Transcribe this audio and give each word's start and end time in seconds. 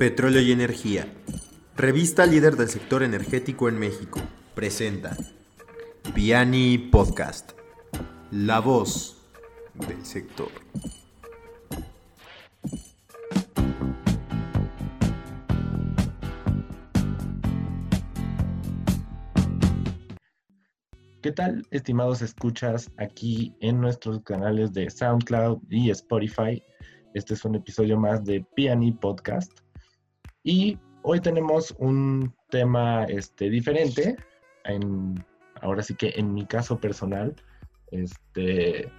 Petróleo 0.00 0.40
y 0.40 0.50
Energía. 0.50 1.06
Revista 1.76 2.24
líder 2.24 2.56
del 2.56 2.70
sector 2.70 3.02
energético 3.02 3.68
en 3.68 3.78
México. 3.78 4.18
Presenta 4.54 5.14
Piani 6.14 6.78
Podcast. 6.78 7.52
La 8.30 8.60
voz 8.60 9.22
del 9.74 10.02
sector. 10.06 10.48
¿Qué 21.20 21.32
tal, 21.32 21.66
estimados 21.70 22.22
escuchas 22.22 22.90
aquí 22.96 23.54
en 23.60 23.82
nuestros 23.82 24.22
canales 24.22 24.72
de 24.72 24.88
SoundCloud 24.88 25.58
y 25.68 25.90
Spotify? 25.90 26.64
Este 27.12 27.34
es 27.34 27.44
un 27.44 27.56
episodio 27.56 27.98
más 27.98 28.24
de 28.24 28.42
Piani 28.54 28.92
Podcast. 28.92 29.59
Y 30.42 30.78
hoy 31.02 31.20
tenemos 31.20 31.74
un 31.78 32.34
tema 32.50 33.04
este, 33.04 33.50
diferente. 33.50 34.16
En, 34.64 35.24
ahora 35.60 35.82
sí 35.82 35.94
que 35.94 36.14
en 36.16 36.32
mi 36.32 36.46
caso 36.46 36.78
personal, 36.78 37.34
este, 37.90 38.90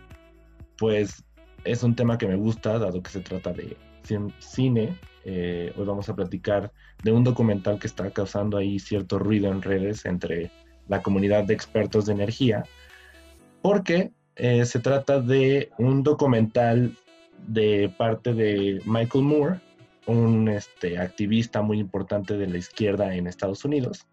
pues 0.77 1.23
es 1.63 1.83
un 1.83 1.95
tema 1.95 2.17
que 2.17 2.27
me 2.27 2.35
gusta, 2.35 2.79
dado 2.79 3.01
que 3.01 3.11
se 3.11 3.21
trata 3.21 3.53
de 3.53 3.77
cine. 4.39 4.97
Eh, 5.23 5.73
hoy 5.77 5.85
vamos 5.85 6.09
a 6.09 6.15
platicar 6.15 6.71
de 7.03 7.11
un 7.11 7.23
documental 7.23 7.79
que 7.79 7.87
está 7.87 8.09
causando 8.11 8.57
ahí 8.57 8.79
cierto 8.79 9.19
ruido 9.19 9.51
en 9.51 9.61
redes 9.61 10.05
entre 10.05 10.51
la 10.87 11.01
comunidad 11.01 11.43
de 11.45 11.53
expertos 11.53 12.05
de 12.05 12.13
energía, 12.13 12.63
porque 13.61 14.11
eh, 14.35 14.65
se 14.65 14.79
trata 14.79 15.19
de 15.19 15.69
un 15.77 16.03
documental 16.03 16.97
de 17.47 17.93
parte 17.97 18.33
de 18.33 18.81
Michael 18.85 19.23
Moore, 19.23 19.59
un 20.11 20.47
este, 20.49 20.97
activista 20.97 21.61
muy 21.61 21.79
importante 21.79 22.37
de 22.37 22.47
la 22.47 22.57
izquierda 22.57 23.15
en 23.15 23.27
Estados 23.27 23.65
Unidos. 23.65 24.07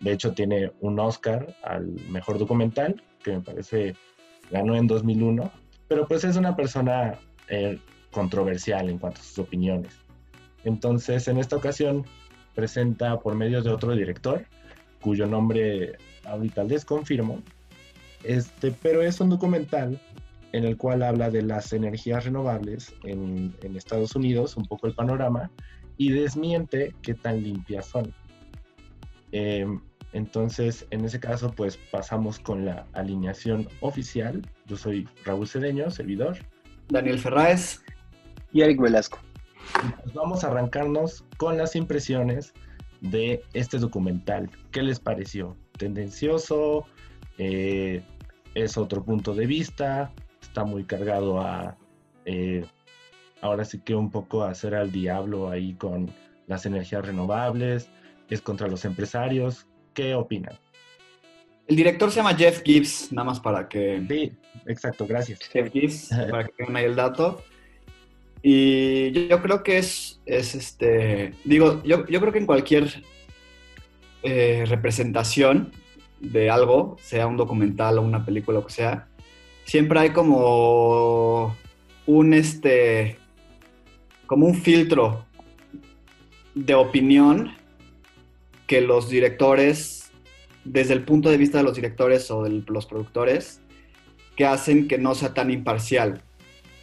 De 0.00 0.12
hecho, 0.12 0.32
tiene 0.32 0.72
un 0.80 0.98
Oscar 0.98 1.54
al 1.62 1.86
mejor 2.08 2.38
documental, 2.38 3.02
que 3.22 3.32
me 3.32 3.40
parece 3.40 3.94
ganó 4.50 4.76
en 4.76 4.86
2001, 4.86 5.50
pero 5.88 6.06
pues 6.06 6.24
es 6.24 6.36
una 6.36 6.56
persona 6.56 7.18
eh, 7.48 7.78
controversial 8.10 8.88
en 8.88 8.98
cuanto 8.98 9.20
a 9.20 9.24
sus 9.24 9.38
opiniones. 9.38 9.94
Entonces, 10.64 11.28
en 11.28 11.38
esta 11.38 11.56
ocasión 11.56 12.04
presenta 12.54 13.18
por 13.20 13.34
medio 13.34 13.62
de 13.62 13.70
otro 13.70 13.94
director, 13.94 14.44
cuyo 15.00 15.26
nombre 15.26 15.92
ahorita 16.24 16.64
les 16.64 16.84
confirmo, 16.84 17.40
este, 18.24 18.70
pero 18.70 19.02
es 19.02 19.20
un 19.20 19.30
documental 19.30 20.00
en 20.52 20.64
el 20.64 20.76
cual 20.76 21.02
habla 21.02 21.30
de 21.30 21.42
las 21.42 21.72
energías 21.72 22.24
renovables 22.24 22.94
en, 23.04 23.54
Estados 23.74 24.14
Unidos, 24.14 24.56
un 24.56 24.64
poco 24.64 24.86
el 24.86 24.94
panorama, 24.94 25.50
y 25.96 26.10
desmiente 26.12 26.94
qué 27.02 27.14
tan 27.14 27.42
limpias 27.42 27.86
son. 27.86 28.14
Em, 29.32 29.80
entonces, 30.12 30.86
en 30.90 31.04
ese 31.04 31.18
caso, 31.18 31.52
pues 31.52 31.78
pasamos 31.90 32.38
con 32.38 32.66
la 32.66 32.86
alineación 32.92 33.68
oficial. 33.80 34.42
Yo 34.66 34.76
soy 34.76 35.08
Raúl 35.24 35.48
Cedeño, 35.48 35.90
servidor. 35.90 36.36
Daniel 36.88 37.18
Ferráez. 37.18 37.82
Y 38.52 38.60
Eric 38.60 38.80
Velasco. 38.80 39.18
Pues 40.02 40.12
vamos 40.12 40.44
a 40.44 40.48
arrancarnos 40.48 41.24
con 41.38 41.56
las 41.56 41.74
impresiones 41.76 42.52
de 43.00 43.42
este 43.54 43.78
documental. 43.78 44.50
¿Qué 44.70 44.82
les 44.82 45.00
pareció? 45.00 45.56
¿Tendencioso? 45.78 46.84
Eh, 47.38 48.02
¿Es 48.54 48.76
otro 48.76 49.02
punto 49.02 49.34
de 49.34 49.46
vista? 49.46 50.12
Está 50.52 50.64
muy 50.64 50.84
cargado 50.84 51.40
a, 51.40 51.78
eh, 52.26 52.66
ahora 53.40 53.64
sí 53.64 53.80
que 53.80 53.94
un 53.94 54.10
poco 54.10 54.44
a 54.44 54.50
hacer 54.50 54.74
al 54.74 54.92
diablo 54.92 55.48
ahí 55.48 55.72
con 55.72 56.10
las 56.46 56.66
energías 56.66 57.06
renovables, 57.06 57.88
es 58.28 58.42
contra 58.42 58.68
los 58.68 58.84
empresarios. 58.84 59.66
¿Qué 59.94 60.14
opinan? 60.14 60.58
El 61.66 61.76
director 61.76 62.10
se 62.10 62.16
llama 62.16 62.34
Jeff 62.34 62.62
Gibbs, 62.62 63.10
nada 63.12 63.24
más 63.24 63.40
para 63.40 63.66
que... 63.66 64.04
Sí, 64.06 64.32
exacto, 64.66 65.06
gracias. 65.06 65.40
Jeff 65.50 65.72
Gibbs, 65.72 66.10
para 66.30 66.44
que 66.44 66.52
tengan 66.52 66.76
ahí 66.76 66.84
el 66.84 66.96
dato. 66.96 67.42
Y 68.42 69.26
yo, 69.28 69.40
creo 69.40 69.62
que 69.62 69.78
es, 69.78 70.20
es 70.26 70.54
este, 70.54 71.32
digo, 71.44 71.82
yo, 71.82 72.06
yo 72.08 72.20
creo 72.20 72.32
que 72.32 72.40
en 72.40 72.46
cualquier 72.46 73.02
eh, 74.22 74.64
representación 74.66 75.72
de 76.20 76.50
algo, 76.50 76.98
sea 77.00 77.26
un 77.26 77.38
documental 77.38 77.96
o 77.96 78.02
una 78.02 78.24
película, 78.26 78.58
o 78.58 78.66
que 78.66 78.72
sea, 78.72 79.08
siempre 79.64 80.00
hay 80.00 80.10
como 80.10 81.56
un 82.06 82.34
este 82.34 83.18
como 84.26 84.46
un 84.46 84.54
filtro 84.54 85.24
de 86.54 86.74
opinión 86.74 87.52
que 88.66 88.80
los 88.80 89.08
directores 89.08 90.10
desde 90.64 90.94
el 90.94 91.04
punto 91.04 91.28
de 91.30 91.36
vista 91.36 91.58
de 91.58 91.64
los 91.64 91.74
directores 91.74 92.30
o 92.30 92.42
de 92.42 92.62
los 92.66 92.86
productores 92.86 93.60
que 94.36 94.46
hacen 94.46 94.88
que 94.88 94.98
no 94.98 95.14
sea 95.14 95.34
tan 95.34 95.50
imparcial 95.50 96.22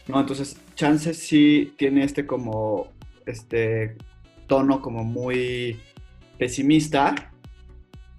¿no? 0.07 0.19
entonces 0.19 0.57
Chances 0.75 1.17
sí 1.17 1.73
tiene 1.77 2.03
este 2.03 2.25
como 2.25 2.91
este 3.25 3.97
tono 4.47 4.81
como 4.81 5.03
muy 5.03 5.79
pesimista 6.37 7.33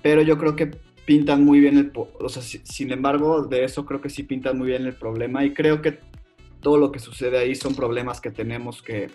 pero 0.03 0.23
yo 0.23 0.39
creo 0.39 0.57
que 0.57 0.71
pintan 1.11 1.45
muy 1.45 1.59
bien 1.59 1.77
el, 1.77 1.91
o 1.93 2.29
sea, 2.29 2.41
sin 2.41 2.93
embargo, 2.93 3.43
de 3.43 3.65
eso 3.65 3.85
creo 3.85 4.01
que 4.01 4.09
sí 4.09 4.23
pintan 4.23 4.57
muy 4.57 4.69
bien 4.69 4.87
el 4.87 4.95
problema 4.95 5.45
y 5.45 5.53
creo 5.53 5.83
que 5.83 5.99
todo 6.61 6.77
lo 6.77 6.93
que 6.93 7.01
sucede 7.01 7.37
ahí 7.37 7.57
son 7.57 7.75
problemas 7.75 8.21
que 8.21 8.31
tenemos 8.31 8.81
que, 8.81 9.11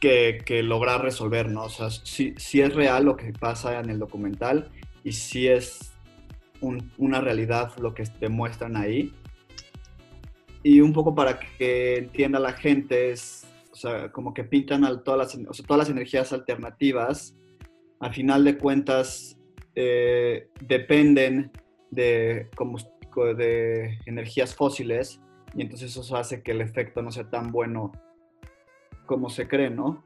que, 0.00 0.62
lograr 0.64 1.00
resolver, 1.00 1.48
¿no? 1.48 1.62
O 1.62 1.68
sea, 1.68 1.90
sí, 1.90 2.34
es 2.54 2.74
real 2.74 3.04
lo 3.04 3.16
que 3.16 3.32
pasa 3.32 3.78
en 3.78 3.88
el 3.88 4.00
documental 4.00 4.68
y 5.04 5.12
sí 5.12 5.46
es 5.46 5.92
una 6.98 7.20
realidad 7.20 7.70
lo 7.78 7.94
que 7.94 8.02
demuestran 8.18 8.76
ahí. 8.76 9.12
Y 10.64 10.80
un 10.80 10.92
poco 10.92 11.14
para 11.14 11.38
que 11.38 11.98
entienda 11.98 12.40
la 12.40 12.52
gente 12.52 13.12
es, 13.12 13.46
o 13.70 13.76
sea, 13.76 14.10
como 14.10 14.34
que 14.34 14.42
pintan 14.42 14.84
a 14.84 15.04
todas 15.04 15.36
las, 15.36 15.64
todas 15.64 15.78
las 15.78 15.88
energías 15.88 16.32
alternativas, 16.32 17.36
a 18.00 18.12
final 18.12 18.44
de 18.44 18.58
cuentas 18.58 19.38
eh, 19.74 20.48
dependen 20.60 21.50
de, 21.90 22.48
de 23.36 23.98
energías 24.06 24.54
fósiles 24.54 25.20
y 25.54 25.62
entonces 25.62 25.96
eso 25.96 26.16
hace 26.16 26.42
que 26.42 26.52
el 26.52 26.60
efecto 26.60 27.02
no 27.02 27.10
sea 27.10 27.30
tan 27.30 27.50
bueno 27.50 27.92
como 29.06 29.30
se 29.30 29.48
cree, 29.48 29.70
¿no? 29.70 30.04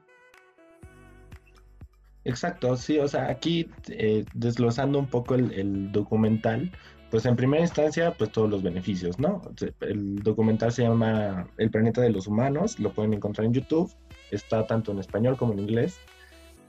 Exacto, 2.25 2.77
sí, 2.77 2.99
o 2.99 3.09
sea, 3.09 3.31
aquí 3.31 3.71
eh, 3.89 4.25
desglosando 4.35 4.99
un 4.99 5.07
poco 5.07 5.35
el, 5.35 5.91
documental, 5.91 6.71
pues 7.11 7.25
en 7.25 7.35
primera 7.35 7.63
instancia, 7.63 8.13
pues 8.13 8.31
todos 8.31 8.51
los 8.51 8.63
beneficios, 8.63 9.19
¿no? 9.19 9.43
El 9.81 10.23
documental 10.23 10.71
se 10.71 10.83
llama 10.83 11.49
El 11.57 11.71
planeta 11.71 12.03
de 12.03 12.11
los 12.11 12.27
humanos, 12.27 12.79
lo 12.79 12.93
pueden 12.93 13.15
encontrar 13.15 13.47
en 13.47 13.55
YouTube, 13.55 13.93
está 14.31 14.67
tanto 14.67 14.93
en 14.93 14.99
español 14.99 15.37
como 15.37 15.55
en 15.55 15.61
inglés, 15.61 15.99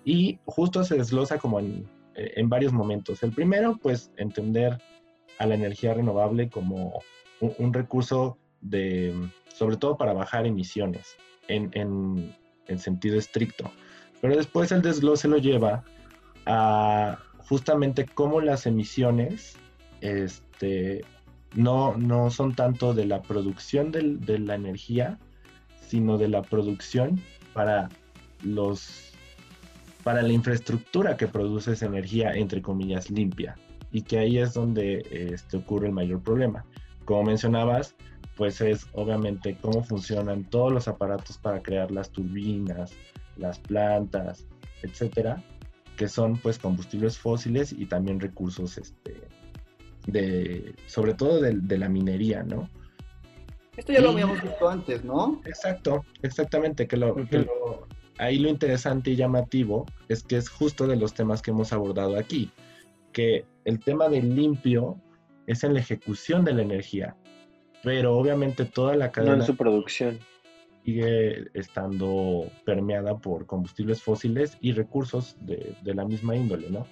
y 0.04 0.40
justo 0.46 0.84
se 0.84 0.98
desglosa 0.98 1.38
como 1.38 1.60
en 1.60 1.88
eh, 2.16 2.34
en 2.36 2.50
varios 2.50 2.74
momentos. 2.74 3.24
El 3.24 3.32
primero, 3.32 3.78
pues 3.82 4.12
entender 4.18 4.82
a 5.40 5.46
la 5.46 5.56
energía 5.56 5.94
renovable 5.94 6.50
como 6.50 7.02
un, 7.40 7.74
recurso 7.74 8.38
de, 8.60 9.14
sobre 9.48 9.78
todo 9.78 9.98
para 9.98 10.14
bajar 10.14 10.46
emisiones 10.46 11.16
en, 11.48 11.72
en, 11.74 12.80
sentido 12.80 13.18
estricto. 13.18 13.72
Pero 14.22 14.36
después 14.36 14.72
el 14.72 14.82
desglose 14.82 15.28
lo 15.28 15.38
lleva 15.38 15.84
a 16.46 17.18
justamente 17.50 18.06
cómo 18.06 18.40
las 18.40 18.66
emisiones 18.66 19.58
este, 20.02 21.04
no, 21.56 21.98
no 21.98 22.30
son 22.30 22.56
tanto 22.56 22.94
de 22.94 23.06
la 23.06 23.22
producción 23.22 23.92
de 23.92 24.40
la 24.40 24.56
energía, 24.56 25.18
sino 25.88 26.18
de 26.18 26.28
la 26.28 26.44
producción 26.44 27.22
para 27.54 27.90
los 28.44 29.11
para 30.04 30.22
la 30.22 30.34
infraestructura 30.34 31.18
que 31.18 31.28
produce 31.28 31.74
esa 31.74 31.86
energía, 31.86 32.34
entre 32.34 32.62
comillas, 32.62 33.10
limpia. 33.10 33.58
Y 33.92 34.04
que 34.04 34.20
ahí 34.20 34.38
es 34.38 34.54
donde 34.54 35.06
este, 35.12 35.58
ocurre 35.58 35.88
el 35.88 35.94
mayor 35.94 36.22
problema. 36.22 36.66
Como 37.06 37.24
mencionabas, 37.24 37.96
pues 38.36 38.62
es 38.62 38.88
obviamente 38.94 39.58
cómo 39.62 39.84
funcionan 39.84 40.46
todos 40.46 40.72
los 40.72 40.88
aparatos 40.88 41.38
para 41.38 41.62
crear 41.62 41.92
las 41.92 42.10
turbinas, 42.10 42.94
las 43.38 43.60
plantas, 43.60 44.48
etcétera, 44.82 45.44
que 45.98 46.08
son 46.08 46.38
pues 46.38 46.58
combustibles 46.58 47.18
fósiles 47.18 47.74
y 47.74 47.86
también 47.86 48.20
recursos, 48.20 48.78
este, 48.78 49.28
de, 50.08 50.74
sobre 50.88 51.14
todo 51.14 51.42
de, 51.42 51.78
la 51.78 51.90
minería, 51.90 52.44
¿no? 52.44 52.70
Esto 53.78 53.94
ya 53.94 54.02
lo 54.02 54.12
habíamos 54.12 54.42
visto 54.42 54.70
antes, 54.70 55.04
¿no? 55.04 55.42
Exacto, 55.46 56.06
exactamente, 56.22 56.88
que 56.88 56.98
lo, 56.98 57.16
que 57.28 57.40
lo 57.40 57.88
ahí 58.22 58.38
lo 58.38 58.50
interesante 58.50 59.12
y 59.12 59.16
llamativo 59.16 59.88
es 60.08 60.22
que 60.22 60.38
es 60.38 60.48
justo 60.48 60.86
de 60.86 60.96
los 60.96 61.14
temas 61.14 61.42
que 61.42 61.50
hemos 61.50 61.74
abordado 61.74 62.18
aquí, 62.18 62.52
que 63.12 63.46
el 63.66 63.80
tema 63.80 64.10
del 64.10 64.36
limpio 64.36 65.02
es 65.48 65.64
en 65.64 65.74
la 65.74 65.80
ejecución 65.80 66.46
de 66.46 66.54
la 66.54 66.62
energía, 66.62 67.16
pero 67.84 68.16
obviamente 68.16 68.66
toda 68.66 68.96
la 68.96 69.12
cadena... 69.12 69.38
No 69.38 69.42
en 69.42 69.48
su 69.48 69.56
producción. 69.56 70.20
sigue 70.86 71.48
estando 71.56 72.46
permeada 72.64 73.18
por 73.18 73.48
combustibles 73.48 74.04
fósiles 74.04 74.56
y 74.62 74.72
recursos 74.74 75.36
de, 75.42 75.76
la 75.84 76.06
misma 76.06 76.36
índole, 76.36 76.70
¿no? 76.70 76.86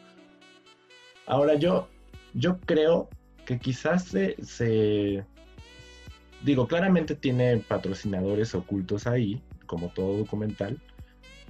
Ahora 1.28 1.54
yo, 1.54 1.90
yo 2.34 2.60
creo 2.62 3.08
que 3.46 3.60
quizás 3.60 4.06
se, 4.06 5.26
digo, 6.44 6.68
claramente 6.68 7.14
tiene 7.14 7.58
patrocinadores 7.58 8.56
ocultos 8.56 9.06
ahí, 9.06 9.44
como 9.68 9.90
todo 9.90 10.18
documental, 10.18 10.82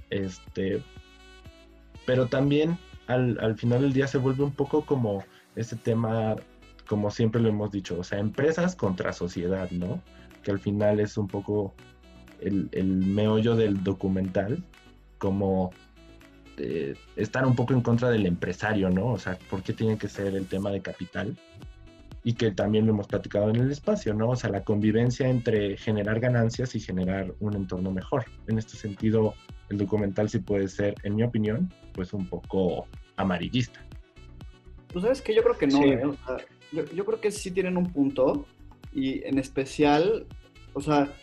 este, 0.09 0.83
pero 2.05 2.27
también 2.27 2.77
al, 3.07 3.37
al 3.39 3.57
final 3.57 3.81
del 3.81 3.93
día 3.93 4.07
se 4.07 4.17
vuelve 4.17 4.43
un 4.43 4.53
poco 4.53 4.85
como 4.85 5.23
ese 5.55 5.75
tema, 5.75 6.35
como 6.87 7.11
siempre 7.11 7.41
lo 7.41 7.49
hemos 7.49 7.71
dicho, 7.71 7.99
o 7.99 8.03
sea, 8.03 8.19
empresas 8.19 8.75
contra 8.75 9.13
sociedad, 9.13 9.69
¿no? 9.71 10.01
Que 10.43 10.51
al 10.51 10.59
final 10.59 10.99
es 10.99 11.17
un 11.17 11.27
poco 11.27 11.73
el, 12.41 12.69
meollo 13.05 13.55
del 13.55 13.83
documental, 13.83 14.63
como 15.17 15.71
eh, 16.57 16.95
estar 17.15 17.45
un 17.45 17.55
poco 17.55 17.73
en 17.73 17.81
contra 17.81 18.09
del 18.09 18.25
empresario, 18.25 18.89
¿no? 18.89 19.07
O 19.07 19.19
sea, 19.19 19.37
¿por 19.49 19.63
qué 19.63 19.73
tiene 19.73 19.97
que 19.97 20.07
ser 20.07 20.35
el 20.35 20.47
tema 20.47 20.71
de 20.71 20.81
capital? 20.81 21.37
Y 22.23 22.33
que 22.33 22.51
también 22.51 22.85
lo 22.85 22.93
hemos 22.93 23.07
platicado 23.07 23.49
en 23.49 23.57
el 23.57 23.71
espacio, 23.71 24.13
¿no? 24.13 24.29
O 24.29 24.35
sea, 24.35 24.49
la 24.49 24.63
convivencia 24.63 25.27
entre 25.29 25.77
generar 25.77 26.19
ganancias 26.19 26.75
y 26.75 26.79
generar 26.79 27.33
un 27.39 27.55
entorno 27.55 27.91
mejor. 27.91 28.25
En 28.47 28.57
este 28.57 28.75
sentido, 28.75 29.33
el 29.69 29.77
documental 29.77 30.29
sí 30.29 30.39
puede 30.39 30.67
ser, 30.67 30.95
en 31.03 31.15
mi 31.15 31.23
opinión, 31.23 31.71
pues 31.93 32.13
un 32.13 32.27
poco 32.27 32.87
amarillista. 33.15 33.85
Tú 34.91 35.01
sabes 35.01 35.21
que 35.21 35.35
yo 35.35 35.43
creo 35.43 35.57
que 35.57 35.67
no, 35.67 35.83
¿eh? 35.83 36.01
yo, 36.71 36.85
yo 36.85 37.05
creo 37.05 37.21
que 37.21 37.31
sí 37.31 37.51
tienen 37.51 37.77
un 37.77 37.91
punto 37.91 38.45
y 38.91 39.23
en 39.25 39.37
especial, 39.37 40.25
o 40.73 40.81
sea, 40.81 41.13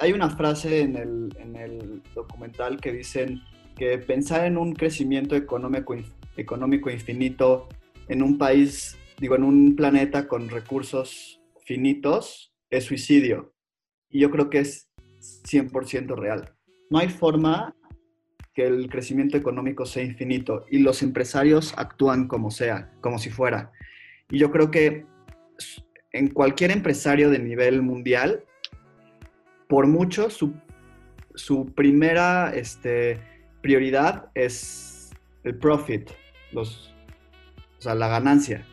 hay 0.00 0.12
una 0.12 0.30
frase 0.30 0.80
en 0.80 0.96
el, 0.96 2.02
documental 2.14 2.80
que 2.80 2.92
dicen 2.92 3.42
que 3.76 3.98
pensar 3.98 4.46
en 4.46 4.56
un 4.56 4.74
crecimiento 4.74 5.34
económico, 5.34 5.96
económico 6.36 6.90
infinito 6.90 7.68
en 8.08 8.22
un 8.22 8.38
país, 8.38 8.96
digo, 9.18 9.34
en 9.34 9.44
un 9.44 9.76
planeta 9.76 10.28
con 10.28 10.48
recursos 10.48 11.40
finitos, 11.64 12.52
es 12.70 12.84
suicidio. 12.84 13.52
Y 14.10 14.20
yo 14.20 14.30
creo 14.30 14.50
que 14.50 14.60
es 14.60 14.88
100% 15.44 16.16
real. 16.16 16.54
No 16.90 16.98
hay 16.98 17.08
forma 17.08 17.74
que 18.54 18.66
el 18.66 18.88
crecimiento 18.88 19.36
económico 19.36 19.84
sea 19.84 20.04
infinito 20.04 20.64
y 20.70 20.78
los 20.78 21.02
empresarios 21.02 21.74
actúan 21.76 22.28
como 22.28 22.50
sea, 22.50 22.92
como 23.00 23.18
si 23.18 23.30
fuera. 23.30 23.72
Y 24.30 24.38
yo 24.38 24.50
creo 24.50 24.70
que 24.70 25.06
en 26.12 26.28
cualquier 26.28 26.70
empresario 26.70 27.30
de 27.30 27.40
nivel 27.40 27.82
mundial 27.82 28.44
por 29.68 29.86
mucho 29.88 30.28
su, 30.30 30.54
primera 31.74 32.54
este, 32.54 33.20
prioridad 33.60 34.30
es 34.34 35.10
el 35.42 35.58
profit, 35.58 36.10
o 36.54 36.64
sea, 37.78 37.94
la 37.94 38.06
ganancia. 38.06 38.64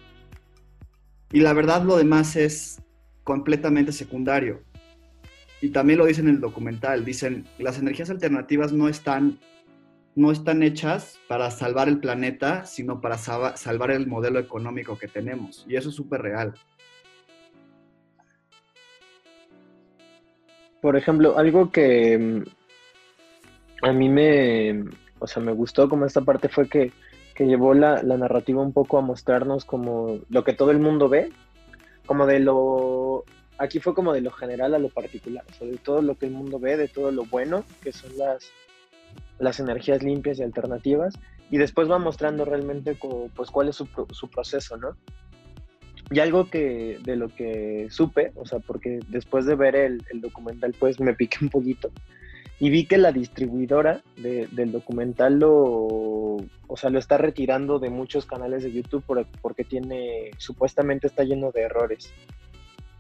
Y 1.32 1.40
la 1.40 1.54
verdad 1.54 1.84
lo 1.84 1.98
demás 1.98 2.36
es 2.36 2.84
completamente 3.24 3.92
secundario. 3.92 4.62
Y 5.62 5.70
también 5.70 6.00
lo 6.00 6.06
dicen 6.06 6.28
en 6.28 6.36
el 6.36 6.42
documental, 6.42 7.06
dicen, 7.06 7.46
las 7.60 7.78
energías 7.78 8.10
alternativas 8.10 8.74
no 8.74 8.90
están, 8.90 9.40
no 10.16 10.32
están 10.32 10.64
hechas 10.64 11.20
para 11.28 11.52
salvar 11.52 11.88
el 11.88 12.00
planeta, 12.00 12.66
sino 12.66 13.00
para 13.00 13.18
salvar 13.18 13.92
el 13.92 14.08
modelo 14.08 14.40
económico 14.40 14.98
que 14.98 15.08
tenemos. 15.08 15.66
Y 15.70 15.76
eso 15.76 15.90
es 15.90 15.96
súper 15.96 16.22
real. 16.24 16.56
por 20.82 20.98
ejemplo, 20.98 21.38
algo 21.38 21.72
que 21.72 22.18
mm, 22.18 23.86
a 23.86 23.94
mí 23.94 24.10
me, 24.10 24.84
o 25.20 25.28
sea, 25.28 25.42
me 25.42 25.54
gustó 25.54 25.88
como 25.88 26.06
esta 26.06 26.22
parte 26.22 26.50
fue 26.50 26.68
que, 26.68 26.92
llevó 27.40 27.74
la, 27.74 28.04
narrativa 28.04 28.62
un 28.62 28.72
poco 28.72 29.00
a 29.00 29.02
mostrarnos 29.02 29.66
como 29.66 30.20
lo 30.30 30.44
que 30.44 30.54
todo 30.54 30.70
el 30.70 30.78
mundo 30.78 31.10
ve, 31.10 31.32
como 32.06 32.28
de 32.28 32.40
lo, 32.40 33.24
aquí 33.62 33.80
fue 33.80 33.94
como 33.94 34.12
de 34.12 34.22
lo 34.22 34.32
general 34.32 34.74
a 34.74 34.80
lo 34.80 34.90
particular, 34.90 35.46
o 35.50 35.54
sea, 35.54 35.68
de 35.68 35.78
todo 35.78 36.02
lo 36.02 36.18
que 36.18 36.26
el 36.26 36.32
mundo 36.32 36.60
ve, 36.60 36.78
de 36.78 36.88
todo 36.88 37.12
lo 37.12 37.26
bueno, 37.26 37.64
que 37.84 37.92
son 37.92 38.18
las, 38.18 38.52
las 39.40 39.60
energías 39.60 40.02
limpias 40.02 40.40
y 40.40 40.44
alternativas, 40.44 41.14
y 41.52 41.58
después 41.58 41.90
va 41.90 42.00
mostrando 42.00 42.44
realmente 42.44 42.98
pues 43.36 43.52
cuál 43.52 43.70
es 43.70 43.76
su, 43.76 43.88
su 44.12 44.30
proceso, 44.30 44.78
¿no? 44.78 44.98
Y 46.10 46.20
algo 46.20 46.50
que 46.50 47.00
de 47.04 47.16
lo 47.16 47.30
que 47.30 47.88
supe, 47.90 48.32
o 48.36 48.46
sea, 48.46 48.60
porque 48.60 49.00
después 49.10 49.46
de 49.46 49.56
ver 49.56 49.76
el, 49.76 50.02
documental, 50.16 50.74
pues 50.78 51.00
me 51.00 51.14
piqué 51.14 51.38
un 51.42 51.50
poquito 51.50 51.92
y 52.60 52.70
vi 52.70 52.86
que 52.86 52.98
la 52.98 53.12
distribuidora 53.12 54.02
del 54.18 54.72
documental 54.72 55.40
lo, 55.40 55.54
o 55.56 56.78
sea, 56.78 56.90
lo 56.90 57.00
está 57.00 57.18
retirando 57.18 57.80
de 57.80 57.90
muchos 57.90 58.26
canales 58.26 58.64
de 58.64 58.72
YouTube 58.72 59.04
porque 59.42 59.64
tiene, 59.64 60.32
supuestamente 60.38 61.08
está 61.08 61.24
lleno 61.24 61.52
de 61.52 61.62
errores. 61.62 62.14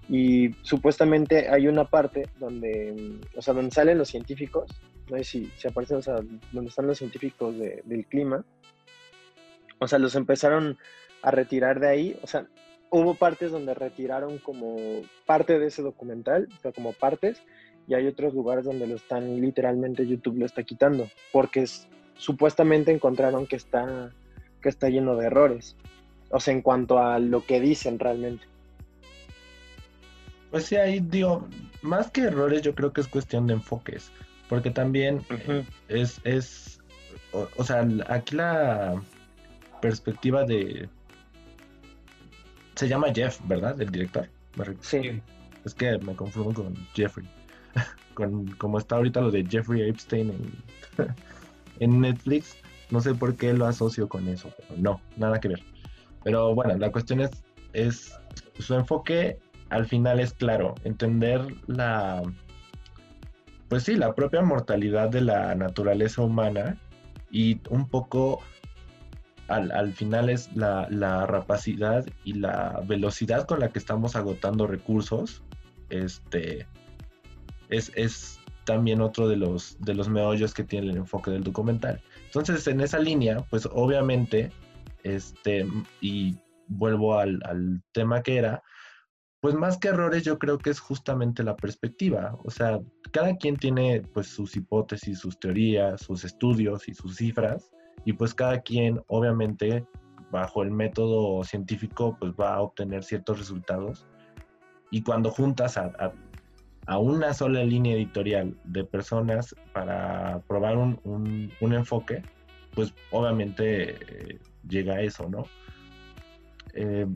Y 0.10 0.54
supuestamente 0.64 1.50
hay 1.50 1.68
una 1.68 1.86
parte 1.86 2.28
donde, 2.40 3.20
o 3.36 3.42
sea, 3.42 3.54
donde 3.54 3.72
salen 3.72 3.98
los 3.98 4.10
científicos, 4.10 4.70
no 5.10 5.18
sé 5.18 5.24
si, 5.24 5.52
si 5.58 5.68
aparecen, 5.68 5.98
o 5.98 6.02
sea, 6.02 6.16
donde 6.52 6.70
están 6.70 6.88
los 6.88 6.98
científicos 6.98 7.56
del 7.58 8.06
clima, 8.08 8.44
o 9.80 9.88
sea, 9.88 10.00
los 10.00 10.16
empezaron 10.16 10.78
a 11.22 11.32
retirar 11.32 11.80
de 11.80 11.90
ahí, 11.90 12.20
o 12.22 12.28
sea, 12.28 12.48
hubo 12.90 13.16
partes 13.16 13.52
donde 13.52 13.74
retiraron 13.74 14.38
como 14.40 14.78
parte 15.26 15.60
de 15.60 15.68
ese 15.68 15.82
documental, 15.82 16.48
o 16.58 16.62
sea, 16.62 16.72
como 16.72 16.94
partes, 16.94 17.42
y 17.88 17.94
hay 17.94 18.06
otros 18.08 18.34
lugares 18.34 18.66
donde 18.66 18.86
lo 18.86 18.96
están, 18.96 19.42
literalmente 19.42 20.06
YouTube 20.06 20.38
lo 20.38 20.46
está 20.46 20.64
quitando, 20.64 21.10
porque 21.32 21.66
supuestamente 22.16 22.92
encontraron 22.92 23.48
que 23.48 23.56
está, 23.56 24.12
que 24.62 24.70
está 24.70 24.90
lleno 24.90 25.16
de 25.16 25.28
errores, 25.28 25.78
o 26.30 26.40
sea, 26.40 26.54
en 26.54 26.62
cuanto 26.62 27.00
a 27.00 27.20
lo 27.20 27.46
que 27.46 27.60
dicen 27.60 27.98
realmente. 27.98 28.46
Pues 30.52 30.66
sí, 30.66 30.76
ahí 30.76 31.00
digo, 31.00 31.48
más 31.82 32.12
que 32.12 32.22
errores, 32.22 32.62
yo 32.62 32.76
creo 32.76 32.94
que 32.94 33.02
es 33.02 33.08
cuestión 33.08 33.48
de 33.48 33.54
enfoques, 33.54 34.12
porque 34.50 34.70
también 34.70 35.26
es, 35.88 36.20
es 36.24 36.82
o 37.32 37.64
sea, 37.64 37.88
aquí 38.08 38.36
la 38.36 39.02
perspectiva 39.82 40.44
de, 40.44 40.90
se 42.76 42.88
llama 42.88 43.14
Jeff, 43.14 43.40
¿verdad? 43.48 43.80
El 43.80 43.92
director. 43.92 44.28
Sí. 44.82 45.22
Es 45.66 45.74
que 45.74 45.98
me 46.00 46.16
confundo 46.16 46.64
con 46.64 46.76
Jeffrey. 46.94 47.28
con, 48.14 48.48
como 48.54 48.78
está 48.78 48.96
ahorita 48.96 49.22
lo 49.22 49.32
de 49.32 49.46
Jeffrey 49.46 49.88
Epstein 49.88 50.34
en, 51.80 52.02
Netflix, 52.02 52.58
no 52.90 53.00
sé 53.00 53.14
por 53.14 53.36
qué 53.36 53.54
lo 53.54 53.66
asocio 53.66 54.10
con 54.10 54.28
eso, 54.28 54.52
pero 54.58 54.82
no, 54.82 55.02
nada 55.16 55.40
que 55.40 55.50
ver. 55.50 55.64
Pero 56.24 56.54
bueno, 56.54 56.78
la 56.78 56.92
cuestión 56.92 57.22
es, 57.22 57.44
es 57.74 58.20
su 58.60 58.76
enfoque 58.76 59.40
al 59.72 59.86
final 59.86 60.20
es 60.20 60.34
claro, 60.34 60.76
entender 60.84 61.42
la, 61.66 62.22
pues 63.70 63.84
sí, 63.84 63.96
la 63.96 64.14
propia 64.14 64.42
mortalidad 64.42 65.10
de 65.10 65.22
la 65.22 65.56
naturaleza 65.56 66.22
humana 66.22 66.78
y 67.32 67.62
un 67.70 67.88
poco 67.88 68.42
al, 69.48 69.94
final 69.94 70.30
es 70.30 70.54
la, 70.56 71.26
rapacidad 71.26 72.06
y 72.26 72.34
la 72.34 72.82
velocidad 72.86 73.46
con 73.48 73.62
la 73.62 73.70
que 73.70 73.80
estamos 73.80 74.18
agotando 74.18 74.68
recursos. 74.68 75.42
Este 75.90 76.68
es, 77.70 78.40
también 78.66 79.02
otro 79.02 79.30
de 79.30 79.38
los, 79.38 79.78
de 79.80 79.94
los 79.94 80.10
meollos 80.10 80.54
que 80.54 80.66
tiene 80.66 80.92
el 80.92 80.98
enfoque 80.98 81.32
del 81.32 81.44
documental. 81.44 82.02
Entonces, 82.26 82.68
en 82.68 82.82
esa 82.82 83.00
línea, 83.00 83.38
pues 83.50 83.68
obviamente, 83.72 84.52
este, 85.04 85.66
y 86.02 86.38
vuelvo 86.68 87.18
al, 87.18 87.40
al 87.46 87.82
tema 87.94 88.22
que 88.22 88.38
era, 88.38 88.64
pues 89.42 89.56
más 89.56 89.78
que 89.78 89.88
errores, 89.88 90.24
yo 90.24 90.38
creo 90.38 90.60
que 90.60 90.70
es 90.70 90.80
justamente 90.80 91.44
la 91.44 91.56
perspectiva. 91.56 92.38
O 92.44 92.52
sea, 92.52 92.80
cada 93.12 93.36
quien 93.36 93.58
tiene 93.58 94.02
pues 94.14 94.28
sus 94.28 94.56
hipótesis, 94.56 95.20
sus 95.20 95.40
teorías, 95.40 96.02
sus 96.02 96.24
estudios 96.24 96.88
y 96.88 96.94
sus 96.94 97.18
cifras 97.18 97.72
y 98.06 98.14
pues 98.14 98.36
cada 98.36 98.62
quien 98.62 99.02
obviamente 99.08 99.86
bajo 100.32 100.62
el 100.64 100.72
método 100.72 101.44
científico 101.44 102.16
pues 102.20 102.34
va 102.40 102.56
a 102.56 102.62
obtener 102.62 103.04
ciertos 103.04 103.40
resultados 103.40 104.08
y 104.92 105.02
cuando 105.02 105.32
juntas 105.32 105.78
a, 105.78 106.14
una 107.00 107.34
sola 107.34 107.64
línea 107.64 107.96
editorial 107.96 108.58
de 108.66 108.84
personas 108.84 109.56
para 109.72 110.42
probar 110.48 110.78
un, 110.78 111.52
enfoque, 111.62 112.22
pues 112.74 112.94
obviamente 113.12 114.34
eh, 114.34 114.40
llega 114.68 114.96
a 114.96 115.02
eso, 115.02 115.30
¿no? 115.30 115.46
Eh, 116.74 117.08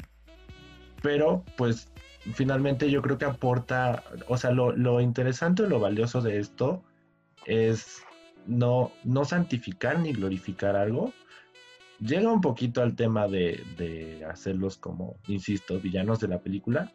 pero 1.01 1.43
pues 1.57 1.91
finalmente 2.33 2.89
yo 2.89 3.01
creo 3.01 3.17
que 3.17 3.25
aporta, 3.25 4.03
o 4.27 4.37
sea, 4.37 4.51
lo, 4.51 4.71
lo 4.71 5.01
interesante 5.01 5.63
o 5.63 5.67
lo 5.67 5.79
valioso 5.79 6.21
de 6.21 6.39
esto 6.39 6.83
es 7.45 8.03
no, 8.47 8.91
no 9.03 9.25
santificar 9.25 9.99
ni 9.99 10.13
glorificar 10.13 10.75
algo, 10.75 11.13
llega 11.99 12.31
un 12.31 12.41
poquito 12.41 12.81
al 12.81 12.95
tema 12.95 13.27
de, 13.27 14.25
hacerlos 14.29 14.77
como, 14.77 15.17
insisto, 15.27 15.79
villanos 15.79 16.19
de 16.19 16.27
la 16.27 16.39
película, 16.39 16.91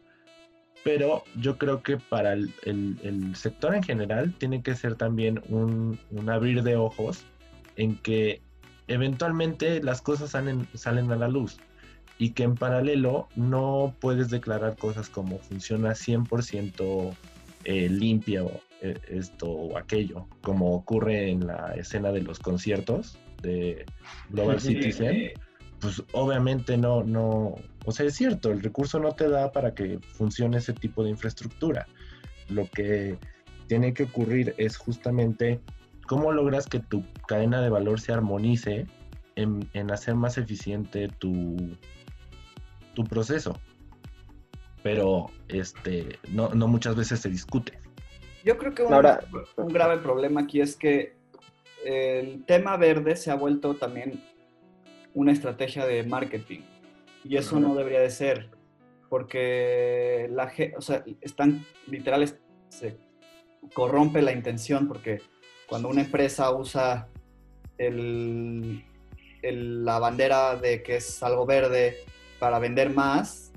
pero 0.83 1.23
yo 1.35 1.57
creo 1.57 1.83
que 1.83 1.97
para 1.97 2.33
el, 2.33 3.33
sector 3.35 3.75
en 3.75 3.83
general 3.83 4.33
tiene 4.37 4.63
que 4.63 4.75
ser 4.75 4.95
también 4.95 5.41
un, 5.49 5.99
abrir 6.27 6.63
de 6.63 6.75
ojos 6.75 7.23
en 7.75 7.95
que 7.97 8.41
eventualmente 8.87 9.81
las 9.81 10.01
cosas 10.01 10.31
salen, 10.31 10.67
salen 10.73 11.11
a 11.11 11.15
la 11.15 11.27
luz 11.27 11.57
y 12.21 12.33
que 12.33 12.43
en 12.43 12.53
paralelo 12.53 13.27
no 13.35 13.95
puedes 13.99 14.29
declarar 14.29 14.77
cosas 14.77 15.09
como 15.09 15.39
funciona 15.39 15.93
100% 15.93 17.15
eh, 17.63 17.89
limpia 17.89 18.43
o 18.43 18.61
eh, 18.81 18.99
esto 19.09 19.49
o 19.49 19.75
aquello, 19.75 20.27
como 20.41 20.75
ocurre 20.75 21.31
en 21.31 21.47
la 21.47 21.73
escena 21.73 22.11
de 22.11 22.21
los 22.21 22.37
conciertos 22.37 23.17
de 23.41 23.87
Global 24.29 24.61
Citizen 24.61 25.31
pues 25.79 26.03
obviamente 26.11 26.77
no, 26.77 27.03
no, 27.03 27.55
o 27.85 27.91
sea, 27.91 28.05
es 28.05 28.13
cierto, 28.13 28.51
el 28.51 28.61
recurso 28.61 28.99
no 28.99 29.13
te 29.13 29.27
da 29.27 29.51
para 29.51 29.73
que 29.73 29.97
funcione 30.13 30.59
ese 30.59 30.73
tipo 30.73 31.03
de 31.03 31.09
infraestructura. 31.09 31.87
Lo 32.49 32.69
que 32.69 33.17
tiene 33.65 33.95
que 33.95 34.03
ocurrir 34.03 34.53
es 34.59 34.77
justamente 34.77 35.59
cómo 36.05 36.31
logras 36.33 36.67
que 36.67 36.81
tu 36.81 37.03
cadena 37.27 37.61
de 37.61 37.69
valor 37.69 37.99
se 37.99 38.13
armonice 38.13 38.85
en, 39.35 39.65
hacer 39.89 40.13
más 40.13 40.37
eficiente 40.37 41.07
tu, 41.07 41.57
tu 42.93 43.03
proceso. 43.03 43.59
Pero 44.83 45.29
este, 45.47 46.19
no, 46.29 46.49
no 46.49 46.67
muchas 46.67 46.95
veces 46.95 47.19
se 47.19 47.29
discute. 47.29 47.79
Yo 48.43 48.57
creo 48.57 48.73
que 48.73 48.83
un, 48.83 48.95
un 49.57 49.67
grave 49.67 49.97
problema 49.97 50.41
aquí 50.41 50.61
es 50.61 50.75
que 50.75 51.13
el 51.85 52.43
tema 52.45 52.77
verde 52.77 53.15
se 53.15 53.31
ha 53.31 53.35
vuelto 53.35 53.75
también 53.75 54.23
una 55.13 55.31
estrategia 55.31 55.85
de 55.85 56.03
marketing. 56.03 56.61
Y 57.23 57.37
eso 57.37 57.59
no 57.59 57.75
debería 57.75 57.99
de 57.99 58.09
ser, 58.09 58.49
porque 59.09 60.27
la 60.31 60.51
o 60.75 60.81
sea, 60.81 61.03
están 61.21 61.65
literales, 61.87 62.39
se 62.69 62.97
corrompe 63.73 64.23
la 64.23 64.31
intención, 64.31 64.87
porque 64.87 65.19
cuando 65.67 65.89
una 65.89 66.01
empresa 66.01 66.51
usa 66.51 67.07
el, 67.77 68.83
la 69.43 69.99
bandera 69.99 70.55
de 70.55 70.81
que 70.81 70.95
es 70.95 71.21
algo 71.21 71.45
verde 71.45 71.97
para 72.41 72.57
vender 72.57 72.89
más, 72.89 73.51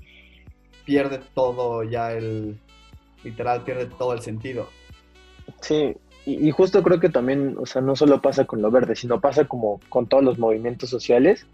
pierde 0.85 1.19
todo 1.33 1.85
ya 1.85 2.13
el, 2.13 2.59
literal, 3.23 3.63
pierde 3.63 3.87
todo 3.87 4.13
el 4.13 4.21
sentido. 4.21 4.69
Sí, 5.63 5.97
y, 6.27 6.51
justo 6.51 6.83
creo 6.83 7.01
que 7.01 7.09
también, 7.09 7.57
o 7.59 7.65
sea, 7.65 7.81
no 7.81 7.97
solo 7.97 8.21
pasa 8.21 8.45
con 8.45 8.61
lo 8.61 8.71
verde, 8.71 8.95
sino 8.95 9.23
pasa 9.23 9.47
como 9.47 9.81
con 9.89 10.07
todos 10.07 10.23
los 10.23 10.39
movimientos 10.39 10.91
sociales, 10.91 11.47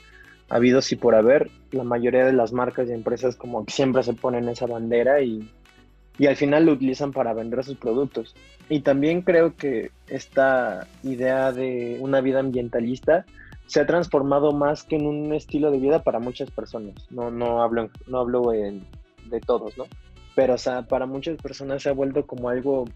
habidos 0.49 0.91
y 0.91 0.97
por 0.97 1.15
haber, 1.15 1.53
la 1.71 1.85
mayoría 1.85 2.27
de 2.27 2.33
las 2.33 2.53
marcas 2.53 2.89
y 2.89 2.95
empresas 2.95 3.37
como 3.37 3.65
que 3.65 3.73
siempre 3.73 4.03
se 4.03 4.15
ponen 4.15 4.49
esa 4.49 4.67
bandera 4.67 5.23
y, 5.23 5.49
y 6.19 6.27
al 6.27 6.35
final 6.35 6.67
lo 6.67 6.73
utilizan 6.73 7.13
para 7.13 7.33
vender 7.33 7.63
sus 7.63 7.77
productos. 7.77 8.35
Y 8.69 8.81
también 8.81 9.23
creo 9.23 9.55
que 9.55 9.93
esta 10.09 10.89
idea 11.05 11.53
de 11.53 11.97
una 12.01 12.21
vida 12.23 12.41
ambientalista 12.41 13.25
se 13.71 13.79
ha 13.79 13.87
transformado 13.87 14.51
más 14.51 14.83
que 14.83 14.97
en 14.97 15.07
un 15.07 15.33
estilo 15.33 15.71
de 15.71 15.79
vida 15.79 16.03
para 16.03 16.19
muchas 16.19 16.51
personas. 16.51 17.07
No, 17.09 17.31
no 17.31 17.63
hablo, 17.63 17.89
no 18.09 18.19
hablo 18.19 18.51
de 18.51 19.41
todos, 19.47 19.79
¿no? 19.79 19.85
Pero, 20.35 20.55
o 20.55 20.59
sea, 20.59 20.83
para 20.89 21.07
muchas 21.07 21.37
personas 21.37 21.85
se 21.85 21.89
ha 21.89 21.93
vuelto 21.93 22.27
como 22.27 22.49
algo 22.49 22.87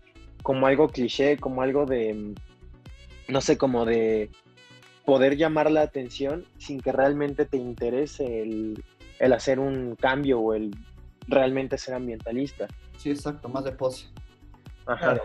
como 0.42 0.66
algo 0.66 0.88
cliché, 0.88 1.36
como 1.36 1.62
algo 1.62 1.86
de, 1.86 2.34
no 3.28 3.40
sé, 3.40 3.56
como 3.56 3.84
de 3.84 4.30
poder 5.04 5.36
llamar 5.36 5.70
la 5.70 5.82
atención 5.82 6.44
sin 6.58 6.80
que 6.80 6.90
realmente 6.90 7.44
te 7.44 7.56
interese 7.56 8.42
el, 8.42 8.84
hacer 9.32 9.60
un 9.60 9.94
cambio 9.94 10.40
o 10.40 10.54
el 10.54 10.76
realmente 11.28 11.78
ser 11.78 11.94
ambientalista. 11.94 12.66
Sí, 12.98 13.10
exacto, 13.10 13.48
más 13.48 13.62
de 13.62 13.72
pose. 13.72 14.08
Ajá. 14.86 15.20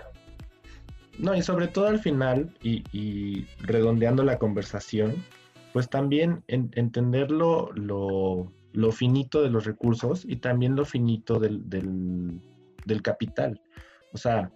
No, 1.18 1.36
y 1.36 1.42
sobre 1.42 1.68
todo 1.68 1.88
al 1.88 2.00
final, 2.00 2.56
y, 2.62 3.46
redondeando 3.62 4.24
la 4.24 4.38
conversación, 4.38 5.26
pues 5.80 5.90
también 5.90 6.44
entender 6.50 7.32
lo, 7.32 7.72
finito 8.92 9.42
de 9.42 9.50
los 9.50 9.64
recursos 9.64 10.26
y 10.28 10.36
también 10.36 10.76
lo 10.76 10.84
finito 10.84 11.40
del, 11.40 11.70
del 11.70 13.02
capital. 13.02 13.62
O 14.12 14.18
sea, 14.18 14.52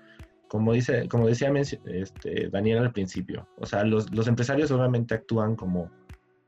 como, 0.50 0.74
dice, 0.74 1.08
como 1.08 1.26
decía 1.26 1.50
este, 1.86 2.50
Daniel 2.50 2.80
al 2.80 2.92
principio, 2.92 3.48
o 3.58 3.66
sea, 3.66 3.86
los, 3.86 4.28
empresarios 4.28 4.70
obviamente 4.72 5.16
actúan 5.16 5.56
como, 5.56 5.90